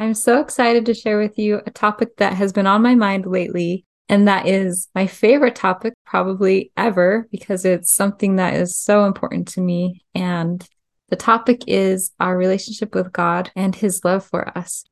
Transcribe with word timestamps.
I'm 0.00 0.14
so 0.14 0.40
excited 0.40 0.86
to 0.86 0.94
share 0.94 1.18
with 1.18 1.38
you 1.38 1.60
a 1.66 1.70
topic 1.70 2.16
that 2.16 2.32
has 2.32 2.54
been 2.54 2.66
on 2.66 2.80
my 2.80 2.94
mind 2.94 3.26
lately. 3.26 3.84
And 4.08 4.28
that 4.28 4.48
is 4.48 4.88
my 4.94 5.06
favorite 5.06 5.54
topic, 5.54 5.92
probably 6.06 6.72
ever, 6.74 7.28
because 7.30 7.66
it's 7.66 7.92
something 7.92 8.36
that 8.36 8.54
is 8.54 8.74
so 8.74 9.04
important 9.04 9.48
to 9.48 9.60
me. 9.60 10.02
And 10.14 10.66
the 11.10 11.16
topic 11.16 11.64
is 11.66 12.12
our 12.18 12.34
relationship 12.34 12.94
with 12.94 13.12
God 13.12 13.52
and 13.54 13.74
his 13.74 14.02
love 14.02 14.24
for 14.24 14.56
us. 14.56 14.84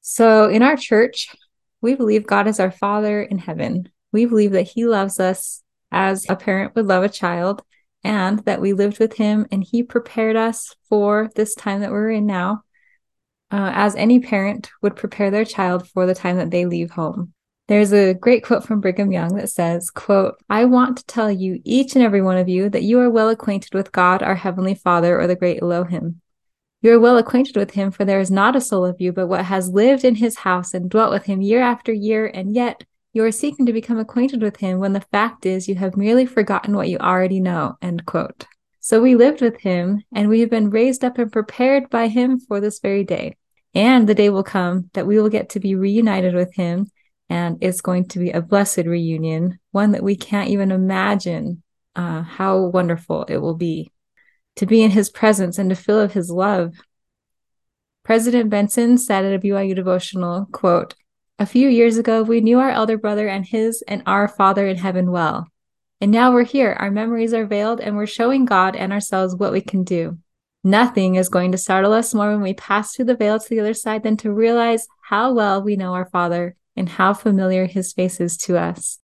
So, 0.00 0.48
in 0.48 0.62
our 0.62 0.76
church, 0.76 1.34
we 1.80 1.96
believe 1.96 2.24
God 2.24 2.46
is 2.46 2.60
our 2.60 2.70
Father 2.70 3.20
in 3.20 3.38
heaven. 3.38 3.88
We 4.12 4.26
believe 4.26 4.52
that 4.52 4.68
he 4.68 4.86
loves 4.86 5.18
us 5.18 5.60
as 5.90 6.24
a 6.28 6.36
parent 6.36 6.76
would 6.76 6.86
love 6.86 7.02
a 7.02 7.08
child, 7.08 7.64
and 8.04 8.38
that 8.44 8.60
we 8.60 8.74
lived 8.74 9.00
with 9.00 9.14
him 9.14 9.44
and 9.50 9.64
he 9.64 9.82
prepared 9.82 10.36
us 10.36 10.76
for 10.88 11.30
this 11.34 11.56
time 11.56 11.80
that 11.80 11.90
we're 11.90 12.12
in 12.12 12.26
now 12.26 12.62
uh, 13.52 13.70
as 13.74 13.94
any 13.94 14.18
parent 14.18 14.70
would 14.80 14.96
prepare 14.96 15.30
their 15.30 15.44
child 15.44 15.86
for 15.88 16.06
the 16.06 16.14
time 16.14 16.38
that 16.38 16.50
they 16.50 16.64
leave 16.64 16.90
home. 16.90 17.34
There's 17.68 17.92
a 17.92 18.14
great 18.14 18.44
quote 18.44 18.64
from 18.64 18.80
Brigham 18.80 19.12
Young 19.12 19.36
that 19.36 19.50
says, 19.50 19.90
quote, 19.90 20.34
I 20.50 20.64
want 20.64 20.96
to 20.96 21.06
tell 21.06 21.30
you, 21.30 21.60
each 21.64 21.94
and 21.94 22.02
every 22.02 22.22
one 22.22 22.36
of 22.38 22.48
you, 22.48 22.68
that 22.70 22.82
you 22.82 22.98
are 23.00 23.10
well 23.10 23.28
acquainted 23.28 23.74
with 23.74 23.92
God, 23.92 24.22
our 24.22 24.34
Heavenly 24.34 24.74
Father, 24.74 25.20
or 25.20 25.26
the 25.26 25.36
great 25.36 25.62
Elohim. 25.62 26.20
You 26.80 26.92
are 26.94 26.98
well 26.98 27.18
acquainted 27.18 27.56
with 27.56 27.70
him, 27.70 27.92
for 27.92 28.04
there 28.04 28.18
is 28.18 28.30
not 28.30 28.56
a 28.56 28.60
soul 28.60 28.84
of 28.84 29.00
you 29.00 29.12
but 29.12 29.28
what 29.28 29.44
has 29.44 29.68
lived 29.68 30.04
in 30.04 30.16
his 30.16 30.38
house 30.38 30.74
and 30.74 30.90
dwelt 30.90 31.12
with 31.12 31.26
him 31.26 31.40
year 31.40 31.60
after 31.60 31.92
year, 31.92 32.26
and 32.26 32.54
yet 32.54 32.84
you 33.12 33.22
are 33.22 33.30
seeking 33.30 33.66
to 33.66 33.72
become 33.72 33.98
acquainted 33.98 34.42
with 34.42 34.56
him 34.56 34.78
when 34.78 34.94
the 34.94 35.00
fact 35.12 35.46
is 35.46 35.68
you 35.68 35.76
have 35.76 35.96
merely 35.96 36.26
forgotten 36.26 36.74
what 36.74 36.88
you 36.88 36.98
already 36.98 37.38
know. 37.38 37.76
End 37.80 38.04
quote. 38.06 38.46
So 38.80 39.00
we 39.00 39.14
lived 39.14 39.40
with 39.40 39.60
him, 39.60 40.02
and 40.12 40.28
we 40.28 40.40
have 40.40 40.50
been 40.50 40.70
raised 40.70 41.04
up 41.04 41.18
and 41.18 41.30
prepared 41.30 41.88
by 41.88 42.08
him 42.08 42.40
for 42.40 42.60
this 42.60 42.80
very 42.80 43.04
day. 43.04 43.36
And 43.74 44.08
the 44.08 44.14
day 44.14 44.28
will 44.28 44.42
come 44.42 44.90
that 44.92 45.06
we 45.06 45.18
will 45.18 45.28
get 45.28 45.50
to 45.50 45.60
be 45.60 45.74
reunited 45.74 46.34
with 46.34 46.54
him. 46.54 46.90
And 47.28 47.58
it's 47.62 47.80
going 47.80 48.08
to 48.08 48.18
be 48.18 48.30
a 48.30 48.42
blessed 48.42 48.84
reunion, 48.84 49.58
one 49.70 49.92
that 49.92 50.02
we 50.02 50.16
can't 50.16 50.50
even 50.50 50.70
imagine 50.70 51.62
uh, 51.96 52.22
how 52.22 52.58
wonderful 52.58 53.24
it 53.24 53.38
will 53.38 53.54
be 53.54 53.90
to 54.56 54.66
be 54.66 54.82
in 54.82 54.90
his 54.90 55.08
presence 55.08 55.58
and 55.58 55.70
to 55.70 55.76
feel 55.76 56.00
of 56.00 56.12
his 56.12 56.30
love. 56.30 56.74
President 58.04 58.50
Benson 58.50 58.98
said 58.98 59.24
at 59.24 59.34
a 59.34 59.38
BYU 59.38 59.74
devotional, 59.74 60.46
quote, 60.52 60.94
a 61.38 61.46
few 61.46 61.68
years 61.68 61.96
ago, 61.96 62.22
we 62.22 62.40
knew 62.40 62.58
our 62.58 62.70
elder 62.70 62.98
brother 62.98 63.28
and 63.28 63.46
his 63.46 63.82
and 63.88 64.02
our 64.06 64.28
Father 64.28 64.66
in 64.66 64.76
heaven 64.76 65.10
well. 65.10 65.48
And 66.00 66.10
now 66.10 66.32
we're 66.32 66.44
here. 66.44 66.76
Our 66.78 66.90
memories 66.90 67.32
are 67.32 67.46
veiled, 67.46 67.80
and 67.80 67.96
we're 67.96 68.06
showing 68.06 68.44
God 68.44 68.76
and 68.76 68.92
ourselves 68.92 69.34
what 69.34 69.52
we 69.52 69.60
can 69.60 69.84
do. 69.84 70.18
Nothing 70.64 71.16
is 71.16 71.28
going 71.28 71.52
to 71.52 71.58
startle 71.58 71.92
us 71.92 72.14
more 72.14 72.30
when 72.30 72.40
we 72.40 72.54
pass 72.54 72.94
through 72.94 73.06
the 73.06 73.16
veil 73.16 73.38
to 73.38 73.48
the 73.48 73.58
other 73.58 73.74
side 73.74 74.04
than 74.04 74.16
to 74.18 74.32
realize 74.32 74.86
how 75.02 75.32
well 75.32 75.60
we 75.62 75.74
know 75.74 75.94
our 75.94 76.06
Father 76.06 76.54
and 76.76 76.88
how 76.88 77.14
familiar 77.14 77.66
his 77.66 77.92
face 77.92 78.20
is 78.20 78.36
to 78.38 78.56
us. 78.56 78.98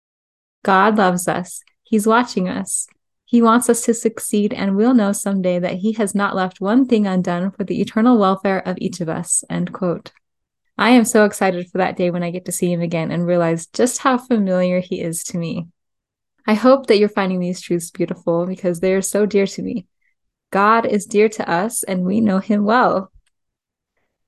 God 0.64 0.98
loves 0.98 1.28
us. 1.28 1.62
He's 1.84 2.06
watching 2.06 2.48
us. 2.48 2.88
He 3.26 3.42
wants 3.42 3.70
us 3.70 3.82
to 3.86 3.94
succeed, 3.94 4.54
and 4.54 4.76
we'll 4.76 4.94
know 4.94 5.12
someday 5.12 5.60
that 5.60 5.76
he 5.76 5.94
has 5.94 6.16
not 6.16 6.36
left 6.36 6.62
one 6.62 6.86
thing 6.86 7.08
undone 7.08 7.52
for 7.52 7.64
the 7.64 7.82
eternal 7.82 8.18
welfare 8.18 8.60
of 8.60 8.78
each 8.80 9.02
of 9.02 9.10
us. 9.10 9.44
End 9.50 9.74
quote. 9.74 10.12
I 10.78 10.92
am 10.92 11.06
so 11.06 11.26
excited 11.26 11.68
for 11.70 11.80
that 11.80 11.98
day 11.98 12.12
when 12.12 12.24
I 12.24 12.30
get 12.30 12.46
to 12.46 12.52
see 12.52 12.72
him 12.72 12.82
again 12.82 13.12
and 13.12 13.26
realize 13.26 13.66
just 13.66 13.98
how 13.98 14.18
familiar 14.18 14.80
he 14.80 15.02
is 15.02 15.24
to 15.26 15.38
me. 15.38 15.68
I 16.46 16.54
hope 16.54 16.88
that 16.88 17.00
you're 17.00 17.10
finding 17.10 17.40
these 17.40 17.60
truths 17.60 17.90
beautiful 17.90 18.46
because 18.46 18.80
they 18.80 18.94
are 18.94 19.02
so 19.02 19.26
dear 19.26 19.48
to 19.48 19.62
me. 19.62 19.88
God 20.52 20.86
is 20.86 21.06
dear 21.06 21.30
to 21.30 21.50
us 21.50 21.84
and 21.84 22.04
we 22.06 22.22
know 22.22 22.40
him 22.40 22.64
well. 22.64 23.12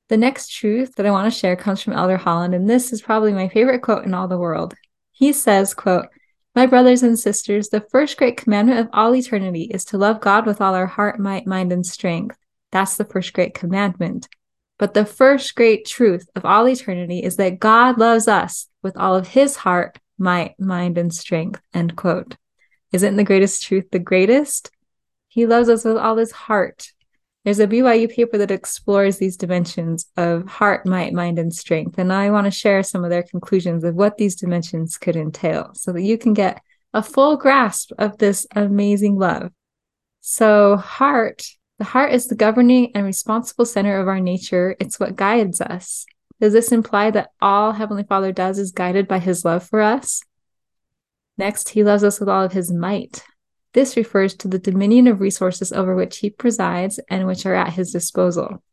The 0.10 0.18
next 0.18 0.50
truth 0.50 0.96
that 0.96 1.06
I 1.06 1.12
want 1.12 1.32
to 1.32 1.40
share 1.40 1.56
comes 1.56 1.82
from 1.82 1.94
Elder 1.94 2.18
Holland, 2.18 2.56
and 2.56 2.68
this 2.68 2.92
is 2.92 3.02
probably 3.02 3.32
my 3.32 3.48
favorite 3.48 3.84
quote 3.84 4.06
in 4.06 4.14
all 4.16 4.28
the 4.28 4.40
world. 4.40 4.74
He 5.12 5.32
says, 5.34 5.76
quote, 5.76 6.08
My 6.56 6.66
brothers 6.66 7.04
and 7.04 7.18
sisters, 7.18 7.70
the 7.70 7.86
first 7.92 8.18
great 8.18 8.36
commandment 8.36 8.80
of 8.80 8.90
all 8.92 9.16
eternity 9.16 9.64
is 9.64 9.86
to 9.86 10.00
love 10.00 10.20
God 10.20 10.48
with 10.48 10.62
all 10.62 10.74
our 10.74 10.88
heart, 10.88 11.20
might, 11.20 11.46
mind, 11.46 11.72
and 11.72 11.86
strength. 11.86 12.38
That's 12.72 12.98
the 12.98 13.06
first 13.06 13.34
great 13.34 13.54
commandment. 13.54 14.28
But 14.80 14.96
the 14.96 15.06
first 15.06 15.54
great 15.56 15.86
truth 15.86 16.28
of 16.36 16.46
all 16.46 16.68
eternity 16.68 17.20
is 17.20 17.36
that 17.36 17.60
God 17.60 18.00
loves 18.00 18.28
us 18.28 18.68
with 18.82 18.98
all 18.98 19.16
of 19.16 19.28
his 19.28 19.58
heart, 19.58 20.00
might, 20.18 20.60
mind, 20.60 20.98
and 20.98 21.14
strength. 21.14 21.62
End 21.74 21.96
quote. 21.96 22.36
Isn't 22.92 23.18
the 23.18 23.24
greatest 23.24 23.62
truth 23.62 23.92
the 23.92 24.00
greatest? 24.00 24.72
He 25.30 25.46
loves 25.46 25.70
us 25.70 25.86
with 25.86 25.96
all 25.96 26.18
his 26.18 26.32
heart. 26.32 26.92
There's 27.46 27.60
a 27.60 27.68
BYU 27.68 28.14
paper 28.14 28.38
that 28.38 28.52
explores 28.52 29.18
these 29.18 29.38
dimensions 29.38 30.08
of 30.18 30.48
heart, 30.48 30.86
might, 30.86 31.14
mind, 31.14 31.40
and 31.40 31.54
strength. 31.54 31.98
And 31.98 32.12
I 32.12 32.32
want 32.32 32.46
to 32.46 32.52
share 32.52 32.84
some 32.84 33.06
of 33.06 33.10
their 33.10 33.24
conclusions 33.24 33.84
of 33.84 33.96
what 33.96 34.18
these 34.18 34.36
dimensions 34.36 34.98
could 34.98 35.16
entail 35.16 35.72
so 35.74 35.94
that 35.94 36.02
you 36.02 36.18
can 36.18 36.34
get 36.34 36.62
a 36.94 37.02
full 37.02 37.38
grasp 37.38 37.92
of 37.98 38.18
this 38.18 38.46
amazing 38.56 39.18
love. 39.18 39.52
So, 40.20 40.76
heart, 40.76 41.44
the 41.78 41.86
heart 41.86 42.12
is 42.12 42.28
the 42.28 42.36
governing 42.36 42.92
and 42.94 43.06
responsible 43.06 43.66
center 43.66 44.00
of 44.00 44.08
our 44.08 44.20
nature. 44.20 44.76
It's 44.80 45.00
what 45.00 45.16
guides 45.16 45.62
us. 45.62 46.06
Does 46.42 46.54
this 46.54 46.72
imply 46.72 47.12
that 47.12 47.32
all 47.42 47.72
Heavenly 47.72 48.04
Father 48.04 48.32
does 48.32 48.60
is 48.60 48.72
guided 48.72 49.08
by 49.08 49.20
his 49.20 49.46
love 49.46 49.64
for 49.64 49.82
us? 49.82 50.22
Next, 51.38 51.70
he 51.70 51.84
loves 51.84 52.04
us 52.04 52.20
with 52.20 52.28
all 52.28 52.44
of 52.44 52.52
his 52.52 52.72
might. 52.72 53.24
This 53.74 53.96
refers 53.96 54.34
to 54.36 54.48
the 54.48 54.60
dominion 54.60 55.08
of 55.08 55.22
resources 55.22 55.72
over 55.72 55.96
which 55.96 56.18
he 56.18 56.30
presides 56.30 57.00
and 57.10 57.28
which 57.28 57.46
are 57.46 57.56
at 57.56 57.74
his 57.74 57.92
disposal. 57.92 58.64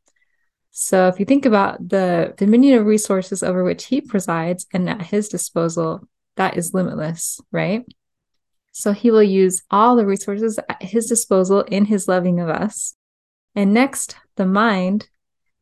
So, 0.70 1.08
if 1.08 1.18
you 1.18 1.24
think 1.24 1.46
about 1.46 1.88
the 1.88 2.34
dominion 2.36 2.78
of 2.78 2.86
resources 2.86 3.42
over 3.42 3.64
which 3.64 3.86
he 3.86 4.00
presides 4.00 4.66
and 4.72 4.88
at 4.88 5.02
his 5.02 5.28
disposal, 5.28 6.06
that 6.36 6.56
is 6.56 6.74
limitless, 6.74 7.40
right? 7.50 7.84
So, 8.72 8.92
he 8.92 9.10
will 9.10 9.22
use 9.22 9.62
all 9.70 9.96
the 9.96 10.06
resources 10.06 10.58
at 10.68 10.82
his 10.82 11.06
disposal 11.06 11.62
in 11.62 11.86
his 11.86 12.08
loving 12.08 12.40
of 12.40 12.48
us. 12.48 12.94
And 13.54 13.72
next, 13.72 14.16
the 14.36 14.44
mind, 14.44 15.08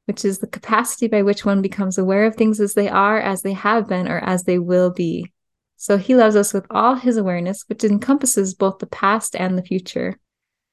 which 0.06 0.24
is 0.24 0.38
the 0.38 0.48
capacity 0.48 1.06
by 1.06 1.22
which 1.22 1.44
one 1.44 1.62
becomes 1.62 1.96
aware 1.96 2.26
of 2.26 2.34
things 2.34 2.60
as 2.60 2.74
they 2.74 2.88
are, 2.88 3.20
as 3.20 3.42
they 3.42 3.52
have 3.52 3.88
been, 3.88 4.08
or 4.08 4.18
as 4.18 4.44
they 4.44 4.58
will 4.58 4.90
be. 4.90 5.32
So 5.76 5.96
he 5.98 6.14
loves 6.14 6.36
us 6.36 6.52
with 6.52 6.66
all 6.70 6.94
his 6.94 7.16
awareness, 7.16 7.64
which 7.66 7.84
encompasses 7.84 8.54
both 8.54 8.78
the 8.78 8.86
past 8.86 9.36
and 9.36 9.58
the 9.58 9.62
future. 9.62 10.18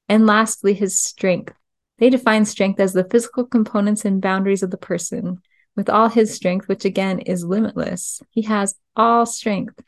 And 0.08 0.26
lastly, 0.26 0.74
his 0.74 0.98
strength. 0.98 1.54
They 1.98 2.10
define 2.10 2.44
strength 2.44 2.80
as 2.80 2.92
the 2.92 3.04
physical 3.04 3.44
components 3.44 4.04
and 4.04 4.20
boundaries 4.20 4.62
of 4.62 4.70
the 4.70 4.76
person. 4.76 5.40
With 5.76 5.88
all 5.88 6.08
his 6.08 6.34
strength, 6.34 6.68
which 6.68 6.84
again 6.84 7.20
is 7.20 7.44
limitless, 7.44 8.20
he 8.30 8.42
has 8.42 8.74
all 8.94 9.24
strength. 9.24 9.80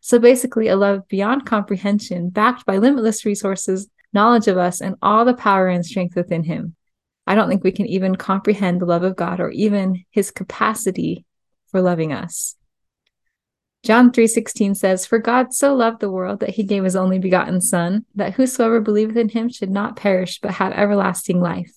So 0.00 0.18
basically, 0.18 0.68
a 0.68 0.76
love 0.76 1.06
beyond 1.08 1.46
comprehension, 1.46 2.30
backed 2.30 2.66
by 2.66 2.78
limitless 2.78 3.24
resources, 3.24 3.88
knowledge 4.12 4.48
of 4.48 4.58
us, 4.58 4.80
and 4.80 4.96
all 5.00 5.24
the 5.24 5.34
power 5.34 5.68
and 5.68 5.84
strength 5.86 6.16
within 6.16 6.44
him. 6.44 6.76
I 7.26 7.34
don't 7.34 7.48
think 7.48 7.62
we 7.62 7.72
can 7.72 7.86
even 7.86 8.16
comprehend 8.16 8.80
the 8.80 8.86
love 8.86 9.04
of 9.04 9.16
God 9.16 9.40
or 9.40 9.50
even 9.50 10.04
his 10.10 10.30
capacity 10.30 11.24
for 11.68 11.80
loving 11.80 12.12
us. 12.12 12.56
John 13.82 14.12
3:16 14.12 14.76
says, 14.76 15.06
"For 15.06 15.18
God 15.18 15.52
so 15.52 15.74
loved 15.74 16.00
the 16.00 16.10
world 16.10 16.38
that 16.40 16.50
he 16.50 16.62
gave 16.62 16.84
his 16.84 16.94
only 16.94 17.18
begotten 17.18 17.60
son, 17.60 18.04
that 18.14 18.34
whosoever 18.34 18.80
believeth 18.80 19.16
in 19.16 19.30
him 19.30 19.48
should 19.48 19.70
not 19.70 19.96
perish 19.96 20.38
but 20.40 20.52
have 20.52 20.72
everlasting 20.72 21.40
life." 21.40 21.72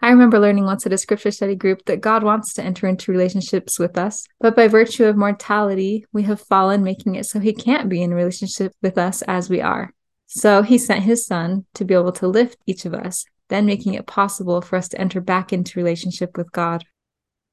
I 0.00 0.10
remember 0.10 0.38
learning 0.38 0.66
once 0.66 0.86
at 0.86 0.92
a 0.92 0.98
scripture 0.98 1.32
study 1.32 1.56
group 1.56 1.86
that 1.86 2.00
God 2.00 2.22
wants 2.22 2.54
to 2.54 2.62
enter 2.62 2.86
into 2.86 3.10
relationships 3.10 3.78
with 3.78 3.98
us, 3.98 4.24
but 4.38 4.54
by 4.54 4.68
virtue 4.68 5.06
of 5.06 5.16
mortality, 5.16 6.04
we 6.12 6.22
have 6.24 6.40
fallen, 6.40 6.84
making 6.84 7.16
it 7.16 7.26
so 7.26 7.40
he 7.40 7.52
can't 7.52 7.88
be 7.88 8.02
in 8.02 8.14
relationship 8.14 8.72
with 8.80 8.96
us 8.96 9.22
as 9.22 9.50
we 9.50 9.60
are. 9.60 9.92
So 10.26 10.62
he 10.62 10.78
sent 10.78 11.04
his 11.04 11.26
son 11.26 11.64
to 11.74 11.84
be 11.84 11.94
able 11.94 12.12
to 12.12 12.28
lift 12.28 12.58
each 12.66 12.84
of 12.84 12.94
us, 12.94 13.24
then 13.48 13.66
making 13.66 13.94
it 13.94 14.06
possible 14.06 14.60
for 14.60 14.76
us 14.76 14.88
to 14.90 15.00
enter 15.00 15.20
back 15.20 15.52
into 15.52 15.80
relationship 15.80 16.36
with 16.36 16.52
God. 16.52 16.84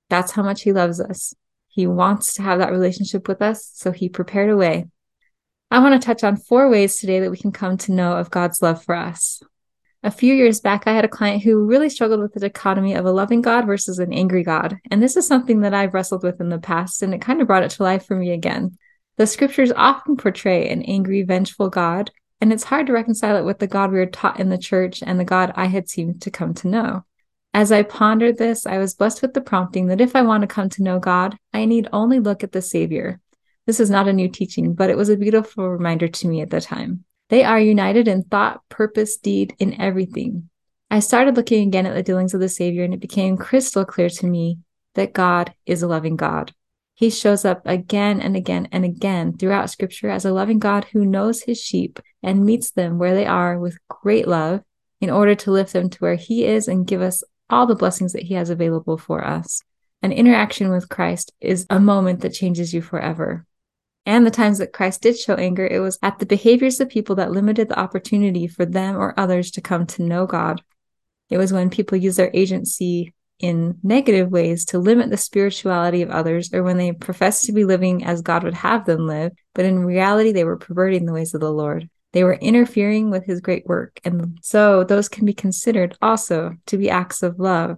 That's 0.09 0.33
how 0.33 0.43
much 0.43 0.61
he 0.61 0.73
loves 0.73 0.99
us. 0.99 1.33
He 1.73 1.87
wants 1.87 2.35
to 2.35 2.43
have 2.43 2.59
that 2.59 2.71
relationship 2.71 3.27
with 3.27 3.41
us, 3.41 3.71
so 3.73 3.91
he 3.91 4.07
prepared 4.07 4.51
a 4.51 4.55
way. 4.55 4.85
I 5.71 5.79
want 5.79 5.99
to 5.99 6.05
touch 6.05 6.23
on 6.23 6.37
four 6.37 6.69
ways 6.69 6.97
today 6.97 7.19
that 7.21 7.31
we 7.31 7.37
can 7.37 7.51
come 7.51 7.77
to 7.79 7.91
know 7.91 8.15
of 8.15 8.29
God's 8.29 8.61
love 8.61 8.83
for 8.83 8.93
us. 8.93 9.41
A 10.03 10.11
few 10.11 10.35
years 10.35 10.59
back, 10.59 10.83
I 10.85 10.93
had 10.93 11.03
a 11.03 11.07
client 11.07 11.41
who 11.41 11.65
really 11.65 11.89
struggled 11.89 12.19
with 12.19 12.35
the 12.35 12.41
dichotomy 12.41 12.93
of 12.93 13.05
a 13.05 13.11
loving 13.11 13.41
God 13.41 13.65
versus 13.65 13.97
an 13.97 14.13
angry 14.13 14.43
God. 14.43 14.77
And 14.91 15.01
this 15.01 15.17
is 15.17 15.25
something 15.25 15.61
that 15.61 15.73
I've 15.73 15.95
wrestled 15.95 16.21
with 16.21 16.39
in 16.39 16.49
the 16.49 16.59
past, 16.59 17.01
and 17.01 17.11
it 17.11 17.21
kind 17.21 17.41
of 17.41 17.47
brought 17.47 17.63
it 17.63 17.71
to 17.71 17.83
life 17.83 18.05
for 18.05 18.15
me 18.15 18.29
again. 18.29 18.77
The 19.17 19.25
scriptures 19.25 19.71
often 19.75 20.15
portray 20.15 20.69
an 20.69 20.83
angry, 20.83 21.23
vengeful 21.23 21.71
God, 21.71 22.11
and 22.39 22.53
it's 22.53 22.65
hard 22.65 22.85
to 22.85 22.93
reconcile 22.93 23.35
it 23.35 23.45
with 23.45 23.57
the 23.57 23.65
God 23.65 23.91
we 23.91 23.97
were 23.97 24.05
taught 24.05 24.39
in 24.39 24.49
the 24.49 24.59
church 24.59 25.01
and 25.01 25.19
the 25.19 25.25
God 25.25 25.51
I 25.55 25.65
had 25.65 25.89
seemed 25.89 26.21
to 26.21 26.29
come 26.29 26.53
to 26.53 26.67
know. 26.67 27.05
As 27.55 27.71
I 27.71 27.83
pondered 27.83 28.37
this, 28.37 28.65
I 28.65 28.79
was 28.79 28.95
blessed 28.95 29.21
with 29.21 29.33
the 29.33 29.41
prompting 29.41 29.87
that 29.87 30.01
if 30.01 30.15
I 30.15 30.23
want 30.23 30.41
to 30.41 30.47
come 30.47 30.69
to 30.69 30.83
know 30.83 30.97
God, 30.99 31.37
I 31.53 31.65
need 31.65 31.87
only 31.93 32.19
look 32.19 32.43
at 32.43 32.51
the 32.51 32.63
Savior. 32.63 33.19
This 33.67 33.79
is 33.79 33.91
not 33.91 34.07
a 34.07 34.13
new 34.13 34.27
teaching, 34.27 34.73
but 34.73 34.89
it 34.89 34.97
was 34.97 35.09
a 35.09 35.17
beautiful 35.17 35.69
reminder 35.69 36.07
to 36.07 36.27
me 36.27 36.41
at 36.41 36.49
the 36.49 36.59
time. 36.59 37.05
They 37.29 37.43
are 37.43 37.59
united 37.59 38.07
in 38.07 38.23
thought, 38.23 38.61
purpose, 38.69 39.17
deed, 39.17 39.55
in 39.59 39.79
everything. 39.79 40.49
I 40.89 40.99
started 40.99 41.37
looking 41.37 41.67
again 41.67 41.85
at 41.85 41.93
the 41.93 42.03
dealings 42.03 42.33
of 42.33 42.39
the 42.39 42.49
Savior, 42.49 42.83
and 42.83 42.93
it 42.93 42.99
became 42.99 43.37
crystal 43.37 43.85
clear 43.85 44.09
to 44.09 44.27
me 44.27 44.59
that 44.95 45.13
God 45.13 45.53
is 45.65 45.83
a 45.83 45.87
loving 45.87 46.15
God. 46.15 46.53
He 46.95 47.09
shows 47.09 47.45
up 47.45 47.61
again 47.65 48.19
and 48.19 48.35
again 48.35 48.67
and 48.71 48.83
again 48.83 49.37
throughout 49.37 49.69
Scripture 49.69 50.09
as 50.09 50.25
a 50.25 50.33
loving 50.33 50.59
God 50.59 50.85
who 50.91 51.05
knows 51.05 51.43
his 51.43 51.61
sheep 51.61 51.99
and 52.21 52.45
meets 52.45 52.71
them 52.71 52.97
where 52.97 53.15
they 53.15 53.25
are 53.25 53.59
with 53.59 53.77
great 53.87 54.27
love 54.27 54.61
in 55.01 55.09
order 55.09 55.35
to 55.35 55.51
lift 55.51 55.73
them 55.73 55.89
to 55.89 55.99
where 55.99 56.15
he 56.15 56.45
is 56.45 56.67
and 56.67 56.87
give 56.87 57.01
us 57.01 57.23
all 57.49 57.65
the 57.65 57.75
blessings 57.75 58.13
that 58.13 58.23
He 58.23 58.33
has 58.33 58.49
available 58.49 58.97
for 58.97 59.25
us. 59.25 59.61
An 60.01 60.11
interaction 60.11 60.69
with 60.69 60.89
Christ 60.89 61.31
is 61.39 61.65
a 61.69 61.79
moment 61.79 62.21
that 62.21 62.33
changes 62.33 62.73
you 62.73 62.81
forever. 62.81 63.45
And 64.05 64.25
the 64.25 64.31
times 64.31 64.57
that 64.57 64.73
Christ 64.73 65.01
did 65.01 65.17
show 65.17 65.35
anger, 65.35 65.65
it 65.65 65.79
was 65.79 65.97
at 66.03 66.19
the 66.19 66.25
behaviors 66.25 66.79
of 66.79 66.89
people 66.89 67.15
that 67.15 67.31
limited 67.31 67.69
the 67.69 67.79
opportunity 67.79 68.47
for 68.47 68.65
them 68.65 68.97
or 68.97 69.17
others 69.17 69.51
to 69.51 69.61
come 69.61 69.85
to 69.87 70.03
know 70.03 70.25
God. 70.25 70.61
It 71.29 71.37
was 71.37 71.53
when 71.53 71.69
people 71.69 71.97
use 71.97 72.17
their 72.17 72.31
agency 72.33 73.13
in 73.39 73.77
negative 73.81 74.29
ways 74.29 74.65
to 74.65 74.79
limit 74.79 75.09
the 75.09 75.17
spirituality 75.17 76.01
of 76.01 76.09
others, 76.09 76.53
or 76.53 76.63
when 76.63 76.77
they 76.77 76.91
professed 76.91 77.45
to 77.45 77.51
be 77.51 77.65
living 77.65 78.03
as 78.03 78.21
God 78.21 78.43
would 78.43 78.53
have 78.53 78.85
them 78.85 79.07
live, 79.07 79.31
but 79.53 79.65
in 79.65 79.79
reality 79.79 80.31
they 80.31 80.43
were 80.43 80.57
perverting 80.57 81.05
the 81.05 81.13
ways 81.13 81.33
of 81.33 81.41
the 81.41 81.51
Lord. 81.51 81.89
They 82.13 82.23
were 82.23 82.35
interfering 82.35 83.09
with 83.09 83.25
his 83.25 83.41
great 83.41 83.65
work. 83.65 83.99
And 84.05 84.37
so 84.41 84.83
those 84.83 85.09
can 85.09 85.25
be 85.25 85.33
considered 85.33 85.97
also 86.01 86.55
to 86.67 86.77
be 86.77 86.89
acts 86.89 87.23
of 87.23 87.39
love. 87.39 87.77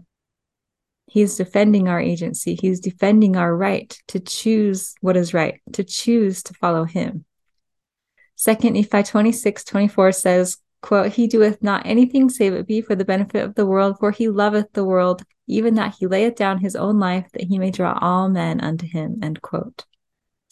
He 1.07 1.21
is 1.21 1.37
defending 1.37 1.87
our 1.87 1.99
agency. 1.99 2.55
He's 2.55 2.81
defending 2.81 3.37
our 3.37 3.55
right 3.55 3.97
to 4.09 4.19
choose 4.19 4.93
what 4.99 5.15
is 5.15 5.33
right, 5.33 5.61
to 5.73 5.83
choose 5.83 6.43
to 6.43 6.53
follow 6.53 6.83
him. 6.83 7.25
Second 8.35 8.73
Nephi 8.73 9.03
26, 9.03 9.63
24 9.63 10.11
says, 10.11 10.57
quote, 10.81 11.13
He 11.13 11.27
doeth 11.27 11.63
not 11.63 11.85
anything 11.85 12.29
save 12.29 12.53
it 12.53 12.67
be 12.67 12.81
for 12.81 12.95
the 12.95 13.05
benefit 13.05 13.45
of 13.45 13.55
the 13.55 13.65
world, 13.65 13.97
for 13.99 14.11
he 14.11 14.27
loveth 14.27 14.73
the 14.73 14.83
world, 14.83 15.23
even 15.47 15.75
that 15.75 15.95
he 15.97 16.07
layeth 16.07 16.35
down 16.35 16.59
his 16.59 16.75
own 16.75 16.99
life, 16.99 17.27
that 17.31 17.43
he 17.43 17.57
may 17.57 17.71
draw 17.71 17.97
all 18.01 18.27
men 18.27 18.59
unto 18.59 18.85
him, 18.85 19.19
end 19.23 19.41
quote. 19.41 19.85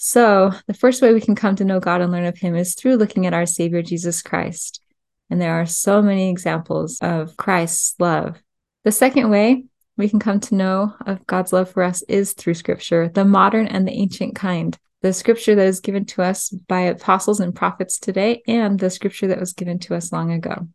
So, 0.06 0.52
the 0.68 0.74
first 0.74 1.02
way 1.02 1.14
we 1.14 1.22
can 1.22 1.34
come 1.34 1.56
to 1.56 1.64
know 1.64 1.80
God 1.80 2.02
and 2.02 2.12
learn 2.12 2.26
of 2.26 2.38
Him 2.38 2.58
is 2.58 2.76
through 2.76 2.98
looking 2.98 3.26
at 3.26 3.34
our 3.34 3.46
Savior, 3.46 3.82
Jesus 3.82 4.22
Christ. 4.22 4.82
And 5.30 5.40
there 5.40 5.54
are 5.54 5.66
so 5.66 6.02
many 6.02 6.30
examples 6.30 6.98
of 7.02 7.38
Christ's 7.38 7.96
love. 8.00 8.36
The 8.84 8.92
second 8.92 9.30
way 9.30 9.64
we 9.96 10.10
can 10.10 10.20
come 10.20 10.42
to 10.42 10.56
know 10.56 10.94
of 11.06 11.26
God's 11.26 11.54
love 11.54 11.72
for 11.72 11.84
us 11.84 12.02
is 12.10 12.34
through 12.34 12.56
Scripture, 12.56 13.08
the 13.08 13.24
modern 13.24 13.66
and 13.66 13.88
the 13.88 13.94
ancient 13.94 14.36
kind. 14.36 14.78
The 15.04 15.14
Scripture 15.14 15.56
that 15.56 15.68
is 15.68 15.80
given 15.80 16.04
to 16.08 16.22
us 16.22 16.50
by 16.50 16.82
apostles 16.82 17.40
and 17.40 17.56
prophets 17.56 17.98
today, 17.98 18.44
and 18.46 18.78
the 18.78 18.90
Scripture 18.90 19.28
that 19.28 19.40
was 19.40 19.54
given 19.54 19.80
to 19.80 19.96
us 19.96 20.12
long 20.12 20.34
ago. 20.34 20.68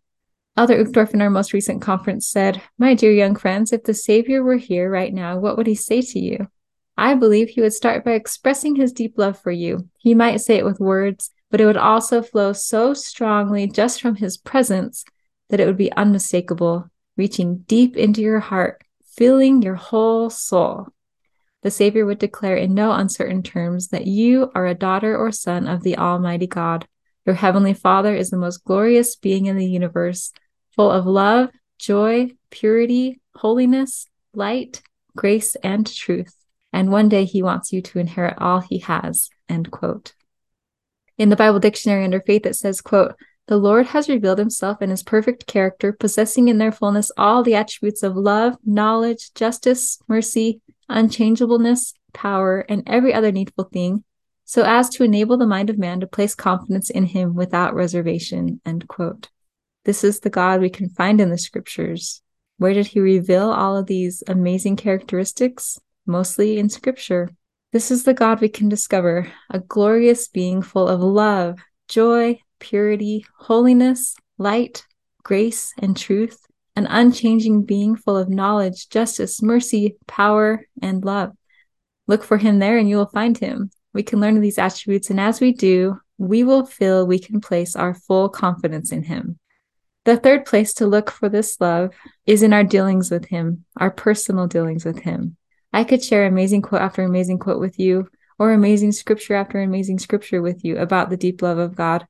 Elder 0.57 0.83
Uchtdorf 0.83 1.13
in 1.13 1.21
our 1.21 1.29
most 1.29 1.53
recent 1.53 1.83
conference 1.83 2.27
said, 2.27 2.63
My 2.79 2.95
dear 2.95 3.13
young 3.13 3.37
friends, 3.37 3.75
if 3.75 3.83
the 3.83 3.93
Savior 3.93 4.43
were 4.43 4.57
here 4.57 4.91
right 4.91 5.13
now, 5.13 5.39
what 5.39 5.59
would 5.59 5.67
he 5.67 5.75
say 5.75 6.01
to 6.01 6.19
you? 6.19 6.49
I 6.99 7.15
believe 7.15 7.51
he 7.51 7.61
would 7.61 7.73
start 7.73 8.05
by 8.05 8.15
expressing 8.15 8.75
his 8.75 8.93
deep 8.93 9.17
love 9.17 9.39
for 9.41 9.53
you. 9.53 9.89
He 9.99 10.15
might 10.15 10.41
say 10.41 10.57
it 10.57 10.65
with 10.65 10.81
words, 10.81 11.31
but 11.49 11.61
it 11.61 11.67
would 11.67 11.77
also 11.77 12.23
flow 12.23 12.53
so 12.53 12.93
strongly 12.93 13.69
just 13.69 14.03
from 14.03 14.17
his 14.17 14.37
presence 14.37 15.05
that 15.49 15.61
it 15.61 15.67
would 15.67 15.77
be 15.77 15.93
unmistakable, 15.93 16.91
reaching 17.17 17.59
deep 17.69 17.97
into 17.97 18.21
your 18.21 18.41
heart, 18.41 18.83
filling 19.15 19.63
your 19.63 19.77
whole 19.77 20.29
soul. 20.29 20.89
The 21.63 21.71
Savior 21.71 22.05
would 22.05 22.19
declare 22.19 22.57
in 22.57 22.75
no 22.75 22.91
uncertain 22.91 23.45
terms 23.45 23.89
that 23.89 24.09
you 24.09 24.51
are 24.57 24.67
a 24.67 24.75
daughter 24.75 25.17
or 25.17 25.31
son 25.31 25.69
of 25.69 25.85
the 25.85 25.99
Almighty 25.99 26.49
God. 26.49 26.89
Your 27.25 27.37
Heavenly 27.37 27.75
Father 27.75 28.13
is 28.17 28.31
the 28.31 28.37
most 28.37 28.65
glorious 28.65 29.15
being 29.15 29.47
in 29.47 29.57
the 29.57 29.71
universe, 29.71 30.33
full 30.75 30.91
of 30.91 31.07
love, 31.07 31.51
joy, 31.79 32.33
purity, 32.51 33.21
holiness, 33.37 34.07
light, 34.35 34.83
grace, 35.15 35.55
and 35.63 35.87
truth 35.87 36.35
and 36.73 36.91
one 36.91 37.09
day 37.09 37.25
he 37.25 37.43
wants 37.43 37.73
you 37.73 37.81
to 37.83 37.99
inherit 37.99 38.37
all 38.39 38.61
he 38.61 38.79
has 38.79 39.31
end 39.49 39.71
quote. 39.71 40.15
In 41.17 41.29
the 41.29 41.37
bible 41.37 41.59
dictionary 41.59 42.05
under 42.05 42.21
faith 42.21 42.47
it 42.47 42.55
says 42.55 42.81
quote 42.81 43.15
the 43.47 43.57
lord 43.57 43.87
has 43.87 44.09
revealed 44.09 44.39
himself 44.39 44.83
in 44.83 44.91
his 44.91 45.03
perfect 45.03 45.47
character 45.47 45.93
possessing 45.93 46.49
in 46.49 46.59
their 46.59 46.73
fullness 46.73 47.11
all 47.17 47.43
the 47.43 47.55
attributes 47.55 48.03
of 48.03 48.17
love 48.17 48.57
knowledge 48.65 49.33
justice 49.35 49.99
mercy 50.07 50.61
unchangeableness 50.89 51.95
power 52.13 52.61
and 52.69 52.83
every 52.87 53.13
other 53.13 53.33
needful 53.33 53.65
thing 53.65 54.05
so 54.49 54.63
as 54.63 54.89
to 54.89 55.05
enable 55.05 55.37
the 55.37 55.47
mind 55.47 55.69
of 55.69 55.77
man 55.79 56.01
to 56.01 56.07
place 56.07 56.35
confidence 56.35 56.89
in 56.89 57.05
him 57.05 57.35
without 57.35 57.75
reservation 57.75 58.63
end 58.65 58.89
quote. 58.89 59.29
This 59.85 60.03
is 60.03 60.21
the 60.21 60.31
god 60.31 60.63
we 60.63 60.71
can 60.71 60.89
find 60.89 61.21
in 61.21 61.29
the 61.29 61.37
scriptures. 61.37 62.23
Where 62.57 62.73
did 62.73 62.87
he 62.87 62.99
reveal 62.99 63.51
all 63.51 63.77
of 63.77 63.85
these 63.85 64.23
amazing 64.27 64.77
characteristics 64.77 65.79
mostly 66.09 66.59
in 66.59 66.69
scripture. 66.69 67.31
This 67.73 67.91
is 67.91 68.05
the 68.05 68.15
God 68.15 68.41
we 68.41 68.49
can 68.49 68.69
discover, 68.69 69.31
a 69.51 69.61
glorious 69.61 70.27
being 70.29 70.63
full 70.63 70.89
of 70.89 71.01
love, 71.01 71.59
joy, 71.87 72.41
purity, 72.59 73.27
holiness, 73.39 74.17
light, 74.39 74.87
grace, 75.23 75.73
and 75.79 75.97
truth, 75.97 76.41
an 76.75 76.87
unchanging 76.87 77.65
being 77.65 77.95
full 77.95 78.17
of 78.17 78.29
knowledge, 78.29 78.89
justice, 78.89 79.43
mercy, 79.43 79.97
power, 80.07 80.67
and 80.81 81.05
love. 81.05 81.33
Look 82.07 82.25
for 82.25 82.39
him 82.39 82.59
there 82.59 82.79
and 82.79 82.89
you 82.89 82.97
will 82.97 83.07
find 83.07 83.37
him. 83.37 83.71
We 83.93 84.03
can 84.03 84.21
learn 84.21 84.41
these 84.41 84.59
attributes, 84.59 85.11
and 85.11 85.21
as 85.21 85.41
we 85.41 85.53
do, 85.53 86.01
we 86.19 86.45
will 86.45 86.67
feel 86.67 87.07
we 87.07 87.19
can 87.19 87.41
place 87.41 87.75
our 87.75 87.95
full 87.95 88.29
confidence 88.29 88.93
in 88.93 89.03
him. 89.03 89.39
The 90.05 90.17
third 90.17 90.47
place 90.47 90.73
to 90.75 90.87
look 90.87 91.11
for 91.11 91.29
this 91.29 91.61
love 91.61 91.95
is 92.25 92.43
in 92.43 92.53
our 92.53 92.65
dealings 92.65 93.11
with 93.11 93.27
him, 93.27 93.65
our 93.77 93.91
personal 93.91 94.47
dealings 94.47 94.85
with 94.85 95.01
him. 95.01 95.37
I 95.73 95.85
could 95.85 96.03
share 96.03 96.27
amazing 96.27 96.63
quote 96.63 96.83
after 96.83 97.03
amazing 97.03 97.39
quote 97.39 97.61
with 97.61 97.79
you, 97.79 98.09
or 98.39 98.53
amazing 98.53 98.93
scripture 98.93 99.35
after 99.35 99.61
amazing 99.61 99.99
scripture 99.99 100.41
with 100.41 100.65
you 100.65 100.79
about 100.79 101.11
the 101.11 101.17
deep 101.17 101.43
love 101.43 101.59
of 101.59 101.75
God. 101.75 102.07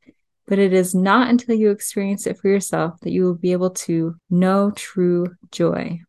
But 0.46 0.58
it 0.58 0.72
is 0.72 0.94
not 0.94 1.28
until 1.28 1.54
you 1.54 1.70
experience 1.70 2.26
it 2.26 2.38
for 2.38 2.48
yourself 2.48 3.00
that 3.00 3.12
you 3.12 3.24
will 3.24 3.34
be 3.34 3.52
able 3.52 3.70
to 3.70 4.16
know 4.30 4.70
true 4.70 5.36
joy. 5.50 6.00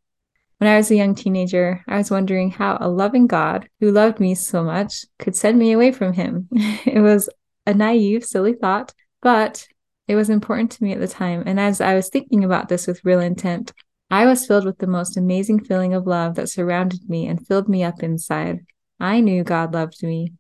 When 0.60 0.70
I 0.70 0.78
was 0.78 0.92
a 0.92 0.96
young 0.96 1.16
teenager, 1.16 1.84
I 1.88 1.98
was 1.98 2.12
wondering 2.12 2.52
how 2.52 2.78
a 2.80 2.90
loving 2.90 3.28
God 3.28 3.70
who 3.80 3.92
loved 3.92 4.20
me 4.20 4.36
so 4.36 4.64
much 4.64 5.06
could 5.18 5.36
send 5.36 5.58
me 5.58 5.72
away 5.72 5.92
from 5.92 6.14
him. 6.14 6.50
it 6.52 7.02
was 7.02 7.30
a 7.66 7.74
naive, 7.74 8.26
silly 8.26 8.54
thought, 8.54 8.94
but 9.22 9.66
it 10.10 10.16
was 10.16 10.30
important 10.30 10.72
to 10.72 10.84
me 10.84 10.92
at 10.92 11.00
the 11.00 11.08
time. 11.08 11.44
And 11.46 11.60
as 11.60 11.80
I 11.80 11.94
was 11.94 12.10
thinking 12.10 12.44
about 12.44 12.68
this 12.68 12.88
with 12.88 13.06
real 13.06 13.20
intent, 13.20 13.72
I 14.12 14.26
was 14.26 14.48
filled 14.48 14.66
with 14.66 14.80
the 14.80 14.88
most 14.88 15.18
amazing 15.18 15.64
feeling 15.64 15.94
of 15.94 16.08
love 16.08 16.36
that 16.36 16.50
surrounded 16.50 17.08
me 17.10 17.28
and 17.28 17.46
filled 17.46 17.70
me 17.70 17.84
up 17.84 18.02
inside. 18.02 18.66
I 19.00 19.22
knew 19.22 19.44
God 19.44 19.74
loved 19.74 20.02
me. 20.02 20.34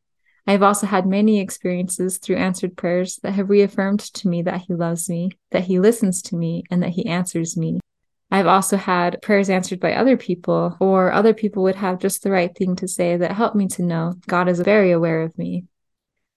I 0.47 0.53
have 0.53 0.63
also 0.63 0.87
had 0.87 1.05
many 1.05 1.39
experiences 1.39 2.17
through 2.17 2.37
answered 2.37 2.75
prayers 2.75 3.17
that 3.21 3.33
have 3.33 3.51
reaffirmed 3.51 3.99
to 3.99 4.27
me 4.27 4.41
that 4.41 4.61
He 4.61 4.73
loves 4.73 5.07
me, 5.07 5.29
that 5.51 5.65
He 5.65 5.79
listens 5.79 6.23
to 6.23 6.35
me, 6.35 6.63
and 6.71 6.81
that 6.81 6.89
He 6.89 7.05
answers 7.05 7.55
me. 7.55 7.79
I've 8.31 8.47
also 8.47 8.75
had 8.75 9.21
prayers 9.21 9.51
answered 9.51 9.79
by 9.79 9.93
other 9.93 10.17
people, 10.17 10.75
or 10.79 11.11
other 11.11 11.35
people 11.35 11.61
would 11.63 11.75
have 11.75 11.99
just 11.99 12.23
the 12.23 12.31
right 12.31 12.55
thing 12.55 12.75
to 12.77 12.87
say 12.87 13.17
that 13.17 13.33
helped 13.33 13.55
me 13.55 13.67
to 13.67 13.83
know 13.83 14.15
God 14.25 14.49
is 14.49 14.59
very 14.59 14.91
aware 14.91 15.21
of 15.21 15.37
me. 15.37 15.65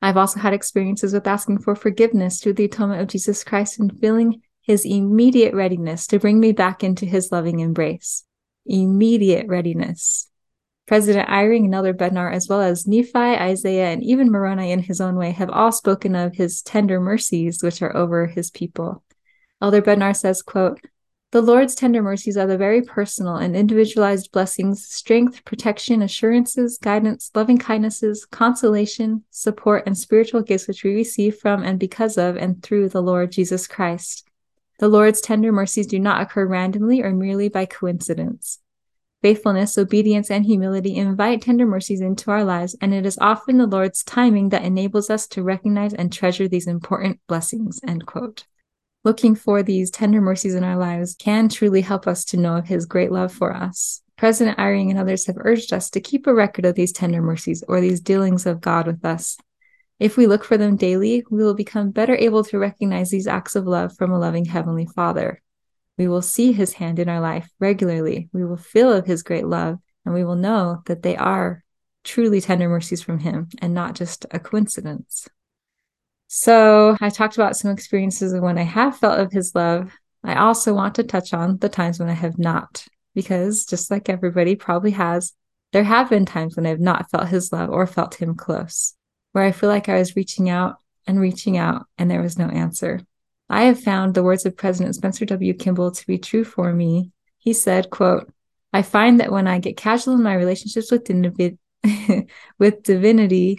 I've 0.02 0.18
also 0.18 0.40
had 0.40 0.52
experiences 0.52 1.14
with 1.14 1.26
asking 1.26 1.60
for 1.60 1.74
forgiveness 1.74 2.40
through 2.42 2.54
the 2.54 2.64
atonement 2.64 3.00
of 3.00 3.08
Jesus 3.08 3.42
Christ 3.42 3.78
and 3.78 3.98
feeling 3.98 4.42
his 4.62 4.85
immediate 4.85 5.54
readiness 5.54 6.07
to 6.07 6.19
bring 6.19 6.40
me 6.40 6.52
back 6.52 6.83
into 6.83 7.04
his 7.04 7.31
loving 7.31 7.61
embrace. 7.61 8.25
Immediate 8.64 9.49
readiness. 9.49 10.28
President 10.87 11.28
Eyring 11.28 11.64
and 11.64 11.75
Elder 11.75 11.95
Bednar, 11.95 12.33
as 12.33 12.49
well 12.49 12.61
as 12.61 12.87
Nephi, 12.87 13.16
Isaiah, 13.16 13.90
and 13.90 14.02
even 14.02 14.31
Moroni 14.31 14.73
in 14.73 14.81
his 14.81 15.00
own 15.00 15.16
way, 15.16 15.31
have 15.31 15.50
all 15.50 15.73
spoken 15.73 16.14
of 16.14 16.35
his 16.35 16.62
tender 16.62 17.00
mercies 17.00 17.62
which 17.62 17.83
are 17.83 17.97
over 17.97 18.26
his 18.26 18.50
people. 18.50 19.02
Elder 19.61 19.83
Bednar 19.83 20.16
says, 20.16 20.42
quote, 20.42 20.81
the 21.33 21.40
Lord's 21.40 21.75
tender 21.75 22.02
mercies 22.02 22.37
are 22.37 22.47
the 22.47 22.59
very 22.59 22.83
personal 22.83 23.37
and 23.37 23.57
individualized 23.57 24.33
blessings, 24.33 24.87
strength, 24.87 25.47
protection, 25.47 26.02
assurances, 26.02 26.76
guidance, 26.76 27.31
loving 27.35 27.57
kindnesses, 27.57 28.26
consolation, 28.26 29.25
support, 29.31 29.85
and 29.87 29.97
spiritual 29.97 30.42
gifts 30.42 30.69
which 30.69 30.85
we 30.85 30.95
receive 30.95 31.38
from 31.38 31.62
and 31.62 31.81
because 31.81 32.19
of 32.19 32.37
and 32.37 32.62
through 32.62 32.90
the 32.90 33.00
Lord 33.00 33.33
Jesus 33.33 33.66
Christ. 33.66 34.28
The 34.82 34.88
Lord's 34.88 35.20
tender 35.20 35.52
mercies 35.52 35.86
do 35.86 36.00
not 36.00 36.20
occur 36.20 36.44
randomly 36.44 37.02
or 37.02 37.12
merely 37.12 37.48
by 37.48 37.66
coincidence. 37.66 38.58
faithfulness, 39.22 39.78
obedience, 39.78 40.28
and 40.28 40.44
humility 40.44 40.96
invite 40.96 41.42
tender 41.42 41.64
mercies 41.64 42.00
into 42.00 42.32
our 42.32 42.42
lives, 42.42 42.74
and 42.80 42.92
it 42.92 43.06
is 43.06 43.16
often 43.20 43.58
the 43.58 43.66
Lord's 43.68 44.02
timing 44.02 44.48
that 44.48 44.64
enables 44.64 45.08
us 45.08 45.28
to 45.28 45.44
recognize 45.44 45.94
and 45.94 46.12
treasure 46.12 46.48
these 46.48 46.66
important 46.66 47.20
blessings. 47.28 47.78
End 47.86 48.06
quote. 48.06 48.44
Looking 49.04 49.36
for 49.36 49.62
these 49.62 49.88
tender 49.88 50.20
mercies 50.20 50.56
in 50.56 50.64
our 50.64 50.76
lives 50.76 51.14
can 51.14 51.48
truly 51.48 51.82
help 51.82 52.08
us 52.08 52.24
to 52.24 52.36
know 52.36 52.56
of 52.56 52.66
His 52.66 52.84
great 52.84 53.12
love 53.12 53.32
for 53.32 53.54
us. 53.54 54.02
President 54.16 54.58
Eyring 54.58 54.90
and 54.90 54.98
others 54.98 55.26
have 55.26 55.36
urged 55.38 55.72
us 55.72 55.90
to 55.90 56.00
keep 56.00 56.26
a 56.26 56.34
record 56.34 56.64
of 56.64 56.74
these 56.74 56.90
tender 56.90 57.22
mercies 57.22 57.62
or 57.68 57.80
these 57.80 58.00
dealings 58.00 58.46
of 58.46 58.60
God 58.60 58.88
with 58.88 59.04
us. 59.04 59.38
If 60.02 60.16
we 60.16 60.26
look 60.26 60.42
for 60.42 60.56
them 60.56 60.75
daily, 60.75 61.25
we 61.30 61.44
will 61.44 61.54
become 61.54 61.92
better 61.92 62.16
able 62.16 62.42
to 62.47 62.59
recognize 62.59 63.11
these 63.11 63.28
acts 63.28 63.54
of 63.54 63.68
love 63.68 63.97
from 63.97 64.11
a 64.11 64.18
loving 64.18 64.44
Heavenly 64.44 64.88
Father. 64.97 65.40
We 65.97 66.09
will 66.09 66.23
see 66.23 66.50
His 66.50 66.73
hand 66.73 66.99
in 66.99 67.09
our 67.09 67.21
life 67.21 67.49
regularly. 67.61 68.28
We 68.32 68.44
will 68.44 68.56
feel 68.56 68.92
of 68.92 69.06
His 69.06 69.23
great 69.23 69.47
love, 69.47 69.78
and 70.04 70.12
we 70.12 70.25
will 70.25 70.35
know 70.35 70.82
that 70.87 71.04
they 71.04 71.16
are 71.16 71.62
truly 72.02 72.40
tender 72.40 72.68
mercies 72.68 73.00
from 73.00 73.21
Him 73.21 73.50
and 73.61 73.75
not 73.75 73.94
just 73.94 74.26
a 74.32 74.40
coincidence. 74.40 75.28
So, 76.26 76.97
I 77.00 77.09
talked 77.09 77.37
about 77.37 77.56
some 77.56 77.71
experiences 77.71 78.32
of 78.32 78.42
when 78.42 78.59
I 78.59 78.64
have 78.64 78.97
felt 78.97 79.21
of 79.21 79.30
His 79.30 79.54
love. 79.54 79.92
I 80.25 80.35
also 80.35 80.75
want 80.75 80.97
to 80.97 81.04
touch 81.04 81.32
on 81.32 81.59
the 81.59 81.68
times 81.68 82.00
when 82.00 82.11
I 82.11 82.14
have 82.14 82.40
not, 82.40 82.85
because 83.14 83.66
just 83.66 83.88
like 83.88 84.09
everybody 84.09 84.56
probably 84.56 84.90
has, 84.90 85.32
there 85.73 85.85
have 85.85 86.11
been 86.11 86.26
times 86.26 86.56
when 86.56 86.66
I 86.66 86.71
have 86.71 86.80
not 86.80 87.09
felt 87.09 87.28
His 87.28 87.52
love 87.52 87.71
or 87.71 87.87
felt 87.87 88.16
Him 88.16 88.35
close, 88.35 88.97
where 89.32 89.44
I 89.44 89.52
feel 89.52 89.68
like 89.68 89.88
I 89.88 89.98
was 89.98 90.16
reaching 90.16 90.48
out 90.48 90.76
and 91.06 91.20
reaching 91.20 91.56
out 91.56 91.86
and 91.98 92.10
there 92.10 92.22
was 92.22 92.38
no 92.38 92.48
answer. 92.48 93.00
I 93.48 93.64
have 93.64 93.80
found 93.80 94.14
the 94.14 94.22
words 94.22 94.46
of 94.46 94.56
President 94.56 94.94
Spencer 94.94 95.24
W. 95.26 95.52
Kimball 95.54 95.90
to 95.90 96.06
be 96.06 96.18
true 96.18 96.44
for 96.44 96.72
me. 96.72 97.10
He 97.38 97.52
said, 97.52 97.90
quote, 97.90 98.32
I 98.72 98.82
find 98.82 99.20
that 99.20 99.32
when 99.32 99.46
I 99.46 99.58
get 99.58 99.76
casual 99.76 100.14
in 100.14 100.22
my 100.22 100.34
relationships 100.34 100.90
with, 100.90 101.06
with 102.58 102.82
divinity, 102.82 103.58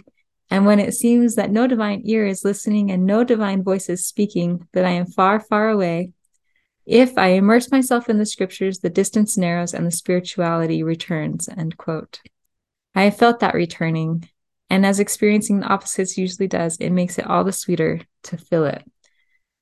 and 0.50 0.66
when 0.66 0.80
it 0.80 0.94
seems 0.94 1.36
that 1.36 1.50
no 1.50 1.66
divine 1.66 2.02
ear 2.04 2.26
is 2.26 2.44
listening 2.44 2.90
and 2.90 3.06
no 3.06 3.24
divine 3.24 3.62
voice 3.62 3.88
is 3.88 4.06
speaking, 4.06 4.66
that 4.72 4.84
I 4.84 4.90
am 4.90 5.06
far, 5.06 5.40
far 5.40 5.68
away, 5.68 6.12
if 6.86 7.16
I 7.16 7.28
immerse 7.28 7.70
myself 7.70 8.08
in 8.08 8.18
the 8.18 8.26
scriptures, 8.26 8.78
the 8.78 8.90
distance 8.90 9.38
narrows 9.38 9.72
and 9.72 9.86
the 9.86 9.90
spirituality 9.90 10.82
returns. 10.82 11.48
End 11.48 11.76
quote. 11.76 12.20
I 12.94 13.04
have 13.04 13.16
felt 13.16 13.40
that 13.40 13.54
returning, 13.54 14.28
and 14.74 14.84
as 14.84 14.98
experiencing 14.98 15.60
the 15.60 15.68
opposites 15.68 16.18
usually 16.18 16.48
does, 16.48 16.76
it 16.78 16.90
makes 16.90 17.16
it 17.16 17.28
all 17.28 17.44
the 17.44 17.52
sweeter 17.52 18.00
to 18.24 18.36
feel 18.36 18.64
it. 18.64 18.82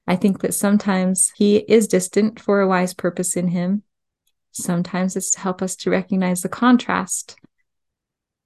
I 0.06 0.16
think 0.16 0.40
that 0.40 0.54
sometimes 0.54 1.30
he 1.36 1.56
is 1.56 1.86
distant 1.86 2.40
for 2.40 2.62
a 2.62 2.66
wise 2.66 2.94
purpose 2.94 3.36
in 3.36 3.48
him. 3.48 3.82
Sometimes 4.52 5.14
it's 5.14 5.32
to 5.32 5.40
help 5.40 5.60
us 5.60 5.76
to 5.76 5.90
recognize 5.90 6.40
the 6.40 6.48
contrast. 6.48 7.36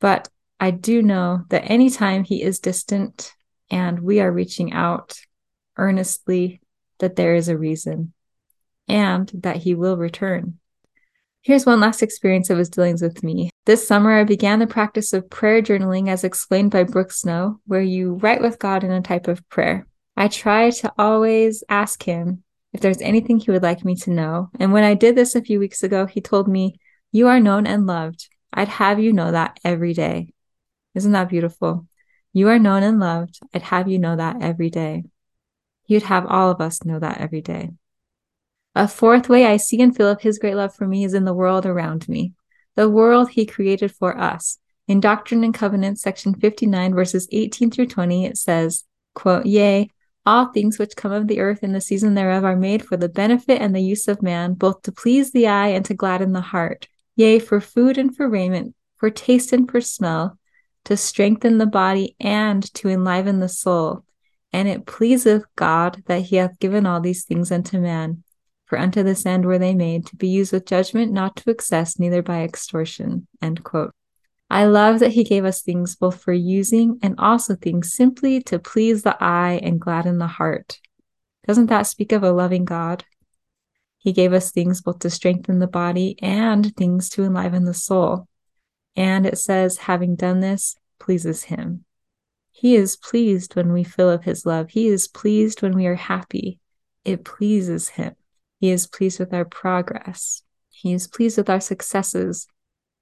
But 0.00 0.28
I 0.58 0.72
do 0.72 1.02
know 1.02 1.44
that 1.50 1.70
anytime 1.70 2.24
he 2.24 2.42
is 2.42 2.58
distant 2.58 3.32
and 3.70 4.00
we 4.00 4.18
are 4.18 4.32
reaching 4.32 4.72
out 4.72 5.20
earnestly, 5.76 6.60
that 6.98 7.14
there 7.14 7.36
is 7.36 7.46
a 7.48 7.56
reason 7.56 8.12
and 8.88 9.30
that 9.34 9.58
he 9.58 9.76
will 9.76 9.96
return. 9.96 10.58
Here's 11.46 11.64
one 11.64 11.78
last 11.78 12.02
experience 12.02 12.50
of 12.50 12.58
his 12.58 12.70
dealings 12.70 13.00
with 13.00 13.22
me. 13.22 13.50
This 13.66 13.86
summer, 13.86 14.18
I 14.18 14.24
began 14.24 14.58
the 14.58 14.66
practice 14.66 15.12
of 15.12 15.30
prayer 15.30 15.62
journaling 15.62 16.08
as 16.08 16.24
explained 16.24 16.72
by 16.72 16.82
Brooke 16.82 17.12
Snow, 17.12 17.60
where 17.66 17.80
you 17.80 18.14
write 18.14 18.42
with 18.42 18.58
God 18.58 18.82
in 18.82 18.90
a 18.90 19.00
type 19.00 19.28
of 19.28 19.48
prayer. 19.48 19.86
I 20.16 20.26
try 20.26 20.70
to 20.70 20.92
always 20.98 21.62
ask 21.68 22.02
him 22.02 22.42
if 22.72 22.80
there's 22.80 23.00
anything 23.00 23.38
he 23.38 23.52
would 23.52 23.62
like 23.62 23.84
me 23.84 23.94
to 23.94 24.10
know. 24.10 24.50
And 24.58 24.72
when 24.72 24.82
I 24.82 24.94
did 24.94 25.14
this 25.14 25.36
a 25.36 25.40
few 25.40 25.60
weeks 25.60 25.84
ago, 25.84 26.04
he 26.04 26.20
told 26.20 26.48
me, 26.48 26.80
You 27.12 27.28
are 27.28 27.38
known 27.38 27.64
and 27.64 27.86
loved. 27.86 28.28
I'd 28.52 28.66
have 28.66 28.98
you 28.98 29.12
know 29.12 29.30
that 29.30 29.60
every 29.62 29.94
day. 29.94 30.32
Isn't 30.96 31.12
that 31.12 31.28
beautiful? 31.28 31.86
You 32.32 32.48
are 32.48 32.58
known 32.58 32.82
and 32.82 32.98
loved. 32.98 33.38
I'd 33.54 33.62
have 33.62 33.86
you 33.86 34.00
know 34.00 34.16
that 34.16 34.42
every 34.42 34.70
day. 34.70 35.04
You'd 35.86 36.02
have 36.02 36.26
all 36.26 36.50
of 36.50 36.60
us 36.60 36.84
know 36.84 36.98
that 36.98 37.18
every 37.18 37.40
day. 37.40 37.70
A 38.76 38.86
fourth 38.86 39.30
way 39.30 39.46
I 39.46 39.56
see 39.56 39.80
and 39.80 39.96
feel 39.96 40.10
of 40.10 40.20
his 40.20 40.38
great 40.38 40.54
love 40.54 40.74
for 40.74 40.86
me 40.86 41.02
is 41.02 41.14
in 41.14 41.24
the 41.24 41.32
world 41.32 41.64
around 41.64 42.06
me, 42.10 42.34
the 42.74 42.90
world 42.90 43.30
he 43.30 43.46
created 43.46 43.90
for 43.90 44.18
us. 44.18 44.58
In 44.86 45.00
Doctrine 45.00 45.42
and 45.44 45.54
Covenants, 45.54 46.02
section 46.02 46.34
59, 46.34 46.92
verses 46.92 47.26
18 47.32 47.70
through 47.70 47.86
20, 47.86 48.26
it 48.26 48.36
says, 48.36 48.84
quote, 49.14 49.46
Yea, 49.46 49.90
all 50.26 50.52
things 50.52 50.78
which 50.78 50.94
come 50.94 51.10
of 51.10 51.26
the 51.26 51.40
earth 51.40 51.64
in 51.64 51.72
the 51.72 51.80
season 51.80 52.12
thereof 52.12 52.44
are 52.44 52.54
made 52.54 52.84
for 52.84 52.98
the 52.98 53.08
benefit 53.08 53.62
and 53.62 53.74
the 53.74 53.80
use 53.80 54.08
of 54.08 54.20
man, 54.20 54.52
both 54.52 54.82
to 54.82 54.92
please 54.92 55.32
the 55.32 55.46
eye 55.46 55.68
and 55.68 55.86
to 55.86 55.94
gladden 55.94 56.34
the 56.34 56.42
heart. 56.42 56.86
Yea, 57.14 57.38
for 57.38 57.62
food 57.62 57.96
and 57.96 58.14
for 58.14 58.28
raiment, 58.28 58.74
for 58.98 59.08
taste 59.08 59.54
and 59.54 59.70
for 59.70 59.80
smell, 59.80 60.38
to 60.84 60.98
strengthen 60.98 61.56
the 61.56 61.64
body 61.64 62.14
and 62.20 62.62
to 62.74 62.90
enliven 62.90 63.40
the 63.40 63.48
soul. 63.48 64.04
And 64.52 64.68
it 64.68 64.84
pleaseth 64.84 65.44
God 65.56 66.02
that 66.08 66.24
he 66.24 66.36
hath 66.36 66.58
given 66.58 66.84
all 66.84 67.00
these 67.00 67.24
things 67.24 67.50
unto 67.50 67.80
man. 67.80 68.22
For 68.66 68.78
unto 68.78 69.02
this 69.02 69.24
end 69.24 69.46
were 69.46 69.58
they 69.58 69.74
made, 69.74 70.06
to 70.06 70.16
be 70.16 70.28
used 70.28 70.52
with 70.52 70.66
judgment, 70.66 71.12
not 71.12 71.36
to 71.36 71.50
excess, 71.50 71.98
neither 71.98 72.22
by 72.22 72.42
extortion. 72.42 73.26
End 73.40 73.62
quote. 73.64 73.92
I 74.50 74.66
love 74.66 75.00
that 75.00 75.12
he 75.12 75.24
gave 75.24 75.44
us 75.44 75.62
things 75.62 75.96
both 75.96 76.22
for 76.22 76.32
using 76.32 76.98
and 77.02 77.14
also 77.18 77.56
things 77.56 77.94
simply 77.94 78.42
to 78.44 78.58
please 78.58 79.02
the 79.02 79.16
eye 79.20 79.60
and 79.62 79.80
gladden 79.80 80.18
the 80.18 80.26
heart. 80.26 80.80
Doesn't 81.46 81.66
that 81.66 81.86
speak 81.86 82.12
of 82.12 82.22
a 82.22 82.32
loving 82.32 82.64
God? 82.64 83.04
He 83.98 84.12
gave 84.12 84.32
us 84.32 84.52
things 84.52 84.82
both 84.82 85.00
to 85.00 85.10
strengthen 85.10 85.58
the 85.58 85.66
body 85.66 86.16
and 86.22 86.74
things 86.76 87.08
to 87.10 87.24
enliven 87.24 87.64
the 87.64 87.74
soul. 87.74 88.28
And 88.94 89.26
it 89.26 89.38
says, 89.38 89.78
having 89.78 90.14
done 90.16 90.40
this, 90.40 90.76
pleases 90.98 91.44
him. 91.44 91.84
He 92.52 92.74
is 92.76 92.96
pleased 92.96 93.54
when 93.54 93.72
we 93.72 93.84
feel 93.84 94.08
of 94.08 94.24
his 94.24 94.46
love. 94.46 94.70
He 94.70 94.88
is 94.88 95.08
pleased 95.08 95.60
when 95.60 95.74
we 95.74 95.86
are 95.86 95.96
happy. 95.96 96.58
It 97.04 97.24
pleases 97.24 97.90
him. 97.90 98.14
He 98.58 98.70
is 98.70 98.86
pleased 98.86 99.18
with 99.18 99.34
our 99.34 99.44
progress. 99.44 100.42
He 100.70 100.92
is 100.92 101.06
pleased 101.06 101.38
with 101.38 101.50
our 101.50 101.60
successes. 101.60 102.46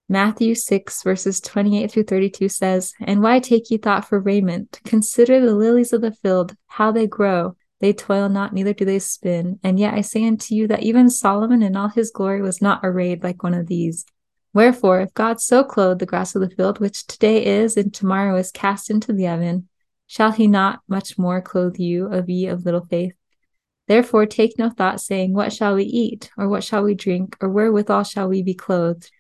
Matthew 0.09 0.55
6, 0.55 1.03
verses 1.03 1.41
28 1.41 1.91
through 1.91 2.05
32 2.05 2.49
says, 2.49 2.93
And 3.01 3.23
why 3.23 3.39
take 3.39 3.71
ye 3.71 3.79
thought 3.79 4.07
for 4.07 4.21
raiment? 4.21 4.81
Consider 4.85 5.41
the 5.41 5.55
lilies 5.55 5.93
of 5.93 6.03
the 6.03 6.13
field, 6.13 6.55
how 6.67 6.93
they 6.93 7.07
grow. 7.07 7.57
They 7.81 7.93
toil 7.93 8.29
not, 8.29 8.53
neither 8.53 8.75
do 8.75 8.85
they 8.85 8.99
spin. 8.99 9.59
And 9.63 9.79
yet 9.79 9.95
I 9.95 10.03
say 10.03 10.27
unto 10.27 10.55
you 10.55 10.67
that 10.69 10.83
even 10.83 11.09
Solomon 11.09 11.63
in 11.63 11.77
all 11.77 11.89
his 11.89 12.11
glory 12.11 12.43
was 12.43 12.61
not 12.61 12.81
arrayed 12.83 13.23
like 13.23 13.43
one 13.43 13.55
of 13.55 13.67
these. 13.67 14.05
Wherefore, 14.53 15.01
if 15.01 15.13
God 15.15 15.41
so 15.41 15.65
clothe 15.65 15.99
the 15.99 16.07
grass 16.07 16.35
of 16.35 16.43
the 16.43 16.55
field, 16.55 16.79
which 16.79 17.07
today 17.07 17.45
is 17.45 17.77
and 17.77 17.93
tomorrow 17.93 18.37
is 18.37 18.53
cast 18.53 18.91
into 18.91 19.13
the 19.13 19.27
oven, 19.27 19.69
shall 20.07 20.33
he 20.33 20.47
not 20.47 20.81
much 20.87 21.19
more 21.19 21.41
clothe 21.41 21.79
you, 21.79 22.07
of 22.07 22.29
ye 22.29 22.47
of 22.47 22.65
little 22.65 22.85
faith? 22.85 23.15
Therefore 23.87 24.27
take 24.27 24.59
no 24.59 24.71
thought, 24.71 25.01
saying, 25.01 25.35
What 25.35 25.53
shall 25.53 25.75
we 25.75 25.85
eat? 25.85 26.31
Or 26.37 26.49
what 26.49 26.65
shall 26.65 26.83
we 26.83 26.95
drink? 26.95 27.37
Or 27.41 27.49
wherewithal 27.49 28.05
shall 28.05 28.29
we 28.29 28.43
be 28.43 28.55
clothed? 28.55 29.11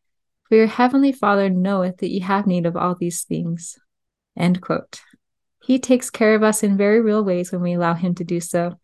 For 0.48 0.56
your 0.56 0.66
heavenly 0.66 1.12
Father 1.12 1.50
knoweth 1.50 1.98
that 1.98 2.10
ye 2.10 2.20
have 2.20 2.46
need 2.46 2.66
of 2.66 2.76
all 2.76 2.94
these 2.94 3.24
things. 3.24 3.78
End 4.36 4.60
quote. 4.60 5.00
He 5.62 5.78
takes 5.78 6.10
care 6.10 6.34
of 6.34 6.42
us 6.42 6.62
in 6.62 6.76
very 6.76 7.00
real 7.00 7.24
ways 7.24 7.50
when 7.50 7.62
we 7.62 7.72
allow 7.72 7.94
him 7.94 8.14
to 8.16 8.24
do 8.24 8.40
so. 8.40 8.78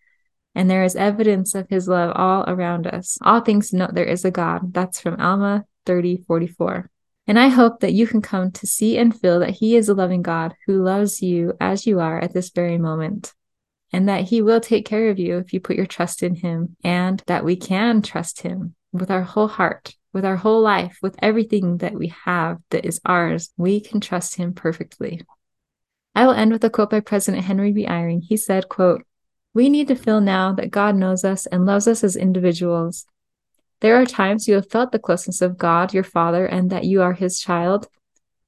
And 0.55 0.69
there 0.69 0.85
is 0.85 0.97
evidence 0.97 1.55
of 1.55 1.69
his 1.69 1.87
love 1.87 2.13
all 2.17 2.45
around 2.47 2.87
us. 2.87 3.19
All 3.23 3.41
things 3.41 3.73
know 3.73 3.89
there 3.93 4.05
is 4.05 4.25
a 4.25 4.31
God. 4.31 4.73
That's 4.73 5.01
from 5.01 5.21
Alma 5.21 5.65
30 5.87 6.25
44. 6.27 6.91
And 7.27 7.39
I 7.39 7.49
hope 7.49 7.81
that 7.81 7.93
you 7.93 8.07
can 8.07 8.23
come 8.23 8.51
to 8.53 8.67
see 8.67 8.99
and 8.99 9.19
feel 9.19 9.41
that 9.41 9.51
he 9.51 9.77
is 9.77 9.89
a 9.89 9.95
loving 9.95 10.23
God 10.23 10.55
who 10.67 10.83
loves 10.83 11.23
you 11.23 11.53
as 11.61 11.87
you 11.87 12.01
are 12.01 12.19
at 12.19 12.33
this 12.33 12.51
very 12.51 12.79
moment. 12.79 13.33
And 13.93 14.09
that 14.09 14.25
he 14.25 14.41
will 14.41 14.61
take 14.61 14.87
care 14.87 15.11
of 15.11 15.19
you 15.19 15.39
if 15.39 15.53
you 15.53 15.61
put 15.61 15.77
your 15.77 15.87
trust 15.87 16.23
in 16.23 16.37
him, 16.37 16.77
and 16.85 17.23
that 17.27 17.45
we 17.45 17.57
can 17.57 18.03
trust 18.03 18.43
him 18.43 18.75
with 18.93 19.11
our 19.11 19.23
whole 19.23 19.49
heart 19.49 19.95
with 20.13 20.25
our 20.25 20.37
whole 20.37 20.61
life, 20.61 20.99
with 21.03 21.17
everything 21.21 21.79
that 21.79 21.95
we 21.95 22.09
have 22.25 22.59
that 22.71 22.85
is 22.85 23.01
ours, 23.05 23.51
we 23.57 23.81
can 23.81 24.01
trust 24.01 24.35
him 24.37 24.53
perfectly. 24.53 25.23
I 26.15 26.27
will 26.27 26.35
end 26.35 26.53
with 26.53 26.65
a 26.65 26.71
quote 26.71 26.91
by 26.91 27.01
President 27.01 27.45
Henry 27.45 27.73
B. 27.73 27.87
Eyring. 27.87 28.23
He 28.23 28.37
said, 28.37 28.69
quote, 28.69 29.05
We 29.55 29.69
need 29.69 29.89
to 29.89 29.95
feel 29.95 30.21
now 30.21 30.53
that 30.55 30.73
God 30.73 30.97
knows 30.97 31.25
us 31.25 31.47
and 31.47 31.65
loves 31.65 31.87
us 31.87 32.03
as 32.03 32.17
individuals. 32.17 33.07
There 33.81 33.97
are 33.97 34.07
times 34.07 34.49
you 34.49 34.55
have 34.55 34.69
felt 34.69 34.93
the 34.93 34.99
closeness 34.99 35.41
of 35.41 35.57
God, 35.57 35.95
your 35.95 36.05
Father, 36.05 36.45
and 36.45 36.71
that 36.71 36.85
you 36.85 37.03
are 37.03 37.13
his 37.13 37.41
child. 37.41 37.87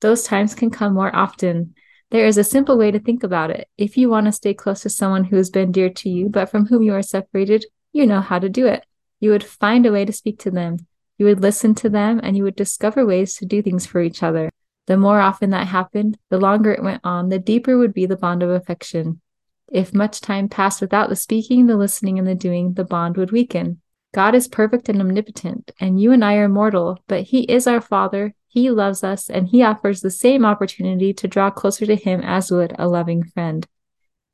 Those 0.01 0.25
times 0.25 0.55
can 0.55 0.71
come 0.71 0.95
more 0.95 1.15
often. 1.15 1.75
There 2.12 2.26
is 2.26 2.37
a 2.37 2.45
simple 2.45 2.76
way 2.76 2.90
to 2.90 2.99
think 2.99 3.23
about 3.23 3.50
it. 3.50 3.69
If 3.78 3.97
you 3.97 4.11
want 4.11 4.26
to 4.26 4.33
stay 4.33 4.52
close 4.52 4.83
to 4.83 4.90
someone 4.90 5.25
who 5.25 5.37
has 5.37 5.49
been 5.49 5.73
dear 5.73 5.88
to 5.88 6.11
you, 6.11 6.28
but 6.28 6.50
from 6.50 6.66
whom 6.66 6.83
you 6.83 6.92
are 6.92 7.00
separated, 7.00 7.64
you 7.90 8.07
know 8.07 8.21
how 8.21 8.38
to 8.38 8.50
do 8.50 8.66
it. 8.66 8.85
You 9.19 9.31
would 9.31 9.42
find 9.42 9.87
a 9.87 9.92
way 9.92 10.04
to 10.04 10.12
speak 10.12 10.38
to 10.40 10.50
them. 10.50 10.87
You 11.16 11.25
would 11.25 11.40
listen 11.40 11.75
to 11.76 11.88
them 11.88 12.21
and 12.23 12.37
you 12.37 12.45
would 12.45 12.54
discover 12.54 13.07
ways 13.07 13.37
to 13.37 13.47
do 13.47 13.62
things 13.62 13.87
for 13.87 14.02
each 14.02 14.23
other. 14.23 14.50
The 14.88 14.99
more 14.99 15.21
often 15.21 15.49
that 15.50 15.69
happened, 15.69 16.19
the 16.28 16.38
longer 16.38 16.71
it 16.71 16.83
went 16.83 17.00
on, 17.02 17.31
the 17.31 17.38
deeper 17.38 17.78
would 17.78 17.95
be 17.95 18.04
the 18.04 18.19
bond 18.19 18.42
of 18.42 18.50
affection. 18.50 19.23
If 19.73 19.95
much 19.95 20.21
time 20.21 20.50
passed 20.50 20.83
without 20.83 21.09
the 21.09 21.16
speaking, 21.16 21.66
the 21.66 21.78
listening, 21.78 22.19
and 22.19 22.28
the 22.28 22.35
doing, 22.35 22.75
the 22.75 22.85
bond 22.85 23.16
would 23.16 23.33
weaken. 23.33 23.81
God 24.12 24.35
is 24.35 24.49
perfect 24.49 24.90
and 24.90 25.00
omnipotent, 25.00 25.71
and 25.81 25.99
you 25.99 26.12
and 26.12 26.23
I 26.23 26.35
are 26.35 26.49
mortal, 26.50 26.99
but 27.07 27.23
He 27.23 27.45
is 27.45 27.66
our 27.66 27.81
Father. 27.81 28.35
He 28.52 28.71
loves 28.71 29.02
us, 29.02 29.30
and 29.30 29.49
He 29.49 29.62
offers 29.62 30.02
the 30.02 30.11
same 30.11 30.44
opportunity 30.44 31.14
to 31.14 31.26
draw 31.26 31.50
closer 31.50 31.87
to 31.87 31.97
Him 31.97 32.21
as 32.21 32.50
would 32.50 32.76
a 32.78 32.87
loving 32.87 33.25
friend. 33.25 33.66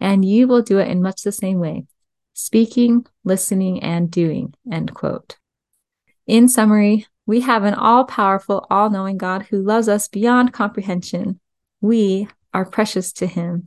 And 0.00 0.25
you 0.25 0.48
will 0.48 0.60
do 0.60 0.78
it 0.78 0.88
in 0.88 1.00
much 1.02 1.22
the 1.22 1.30
same 1.30 1.60
way 1.60 1.87
speaking, 2.34 3.06
listening, 3.22 3.80
and 3.80 4.10
doing. 4.10 4.54
End 4.70 4.92
quote. 4.92 5.37
In 6.26 6.48
summary, 6.48 7.06
we 7.26 7.42
have 7.42 7.62
an 7.62 7.75
all 7.75 8.04
powerful, 8.06 8.66
all 8.68 8.90
knowing 8.90 9.18
God 9.18 9.42
who 9.50 9.62
loves 9.62 9.88
us 9.88 10.08
beyond 10.08 10.52
comprehension. 10.52 11.38
We 11.80 12.28
are 12.52 12.64
precious 12.64 13.12
to 13.14 13.26
Him. 13.28 13.66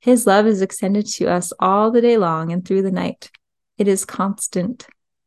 His 0.00 0.26
love 0.26 0.46
is 0.46 0.60
extended 0.60 1.06
to 1.06 1.26
us 1.28 1.54
all 1.58 1.90
the 1.90 2.02
day 2.02 2.18
long 2.18 2.52
and 2.52 2.66
through 2.66 2.82
the 2.82 2.90
night. 2.90 3.30
It 3.78 3.88
is 3.88 4.04
constant. 4.04 4.86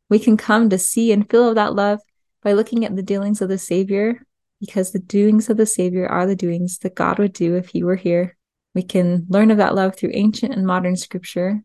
We 0.09 0.19
can 0.19 0.37
come 0.37 0.69
to 0.69 0.77
see 0.77 1.11
and 1.11 1.27
feel 1.27 1.49
of 1.49 1.55
that 1.55 1.73
love 1.73 2.01
by 2.43 2.53
looking 2.53 2.85
at 2.85 2.95
the 2.95 3.01
dealings 3.01 3.41
of 3.41 3.49
the 3.49 3.57
Savior, 3.57 4.23
because 4.59 4.91
the 4.91 4.99
doings 4.99 5.49
of 5.49 5.57
the 5.57 5.65
Savior 5.65 6.07
are 6.07 6.25
the 6.25 6.35
doings 6.35 6.79
that 6.79 6.95
God 6.95 7.19
would 7.19 7.33
do 7.33 7.55
if 7.55 7.69
He 7.69 7.83
were 7.83 7.95
here. 7.95 8.37
We 8.75 8.83
can 8.83 9.25
learn 9.29 9.51
of 9.51 9.57
that 9.57 9.75
love 9.75 9.95
through 9.95 10.11
ancient 10.13 10.53
and 10.53 10.65
modern 10.65 10.95
scripture, 10.95 11.63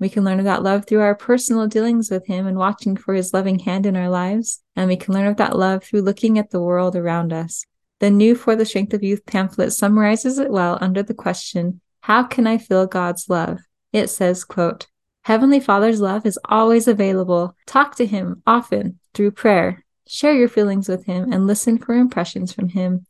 we 0.00 0.08
can 0.08 0.24
learn 0.24 0.38
of 0.38 0.44
that 0.44 0.62
love 0.62 0.86
through 0.86 1.00
our 1.00 1.14
personal 1.14 1.66
dealings 1.66 2.10
with 2.10 2.26
Him 2.26 2.46
and 2.46 2.58
watching 2.58 2.96
for 2.96 3.14
His 3.14 3.32
loving 3.32 3.60
hand 3.60 3.86
in 3.86 3.96
our 3.96 4.10
lives. 4.10 4.62
And 4.74 4.88
we 4.88 4.96
can 4.96 5.14
learn 5.14 5.26
of 5.26 5.36
that 5.36 5.56
love 5.56 5.84
through 5.84 6.02
looking 6.02 6.38
at 6.38 6.50
the 6.50 6.60
world 6.60 6.96
around 6.96 7.32
us. 7.32 7.64
The 8.00 8.10
new 8.10 8.34
For 8.34 8.56
the 8.56 8.66
Strength 8.66 8.94
of 8.94 9.02
Youth 9.02 9.24
pamphlet 9.24 9.72
summarizes 9.72 10.38
it 10.38 10.50
well 10.50 10.78
under 10.80 11.02
the 11.02 11.14
question, 11.14 11.80
How 12.00 12.24
can 12.24 12.46
I 12.46 12.58
feel 12.58 12.86
God's 12.86 13.28
love? 13.28 13.60
It 13.92 14.10
says, 14.10 14.44
quote, 14.44 14.88
Heavenly 15.22 15.60
Father's 15.60 16.00
love 16.00 16.26
is 16.26 16.38
always 16.44 16.88
available. 16.88 17.56
Talk 17.66 17.94
to 17.96 18.06
Him 18.06 18.42
often 18.46 18.98
through 19.14 19.30
prayer. 19.30 19.83
Share 20.06 20.34
your 20.34 20.48
feelings 20.48 20.88
with 20.88 21.06
Him 21.06 21.32
and 21.32 21.46
listen 21.46 21.78
for 21.78 21.94
impressions 21.94 22.52
from 22.52 22.68
Him. 22.68 23.06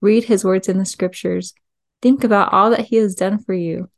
Read 0.00 0.24
His 0.24 0.44
words 0.44 0.68
in 0.68 0.78
the 0.78 0.84
scriptures. 0.84 1.54
Think 2.00 2.24
about 2.24 2.52
all 2.52 2.70
that 2.70 2.86
He 2.86 2.96
has 2.96 3.14
done 3.14 3.38
for 3.38 3.54
you. 3.54 3.88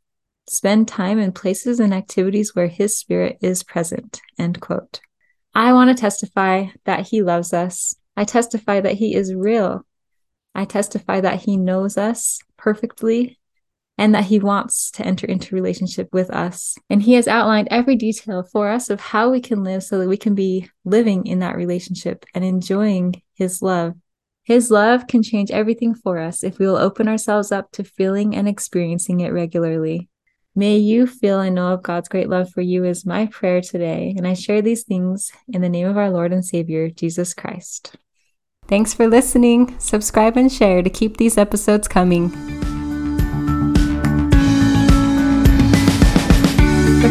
Spend 0.47 0.87
time 0.87 1.17
in 1.17 1.31
places 1.31 1.79
and 1.79 1.93
activities 1.93 2.55
where 2.55 2.67
His 2.67 2.97
Spirit 2.97 3.39
is 3.41 3.63
present. 3.63 4.21
End 4.37 4.61
quote. 4.61 5.01
I 5.55 5.73
want 5.73 5.89
to 5.89 5.99
testify 5.99 6.67
that 6.83 7.07
He 7.07 7.23
loves 7.23 7.51
us. 7.51 7.95
I 8.15 8.25
testify 8.25 8.81
that 8.81 8.93
He 8.93 9.15
is 9.15 9.33
real. 9.33 9.85
I 10.53 10.65
testify 10.65 11.21
that 11.21 11.41
He 11.41 11.57
knows 11.57 11.97
us 11.97 12.39
perfectly 12.57 13.39
and 13.97 14.13
that 14.13 14.25
He 14.25 14.39
wants 14.39 14.91
to 14.91 15.05
enter 15.05 15.25
into 15.27 15.55
relationship 15.55 16.09
with 16.11 16.29
us. 16.29 16.75
And 16.89 17.01
He 17.01 17.13
has 17.13 17.27
outlined 17.27 17.67
every 17.71 17.95
detail 17.95 18.43
for 18.43 18.69
us 18.69 18.89
of 18.89 18.99
how 18.99 19.29
we 19.29 19.39
can 19.39 19.63
live 19.63 19.83
so 19.83 19.99
that 19.99 20.09
we 20.09 20.17
can 20.17 20.35
be 20.35 20.69
living 20.83 21.25
in 21.25 21.39
that 21.39 21.55
relationship 21.55 22.25
and 22.33 22.43
enjoying 22.43 23.21
His 23.33 23.61
love. 23.61 23.95
His 24.43 24.69
love 24.69 25.07
can 25.07 25.23
change 25.23 25.49
everything 25.49 25.95
for 25.95 26.19
us 26.19 26.43
if 26.43 26.59
we 26.59 26.67
will 26.67 26.77
open 26.77 27.07
ourselves 27.07 27.51
up 27.51 27.71
to 27.71 27.83
feeling 27.83 28.35
and 28.35 28.47
experiencing 28.47 29.21
it 29.21 29.33
regularly. 29.33 30.07
May 30.55 30.77
you 30.77 31.05
feel 31.05 31.41
and 31.41 31.55
know 31.55 31.73
of 31.73 31.83
God's 31.83 32.07
great 32.07 32.29
love 32.29 32.49
for 32.49 32.61
you 32.61 32.85
is 32.85 33.05
my 33.05 33.25
prayer 33.25 33.59
today, 33.59 34.13
and 34.15 34.25
I 34.25 34.35
share 34.35 34.61
these 34.61 34.83
things 34.83 35.31
in 35.51 35.61
the 35.61 35.67
name 35.67 35.87
of 35.87 35.97
our 35.97 36.09
Lord 36.09 36.31
and 36.31 36.45
Savior, 36.45 36.89
Jesus 36.89 37.33
Christ. 37.33 37.95
Thanks 38.67 38.93
for 38.93 39.07
listening. 39.07 39.77
Subscribe 39.79 40.37
and 40.37 40.51
share 40.51 40.81
to 40.81 40.89
keep 40.89 41.17
these 41.17 41.37
episodes 41.37 41.87
coming. 41.87 42.74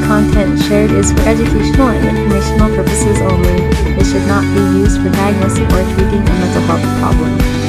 Content 0.05 0.61
shared 0.65 0.91
is 0.91 1.13
for 1.13 1.21
educational 1.21 1.89
and 1.89 2.05
informational 2.07 2.69
purposes 2.77 3.21
only. 3.23 3.57
It 3.97 4.05
should 4.05 4.27
not 4.29 4.45
be 4.55 4.79
used 4.79 5.01
for 5.01 5.09
diagnosing 5.09 5.65
or 5.65 5.83
treating 5.95 6.21
a 6.21 6.35
mental 6.41 6.63
health 6.63 7.01
problem. 7.01 7.63